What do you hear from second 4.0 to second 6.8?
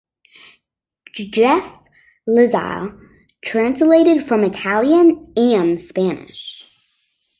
from Italian and Spanish.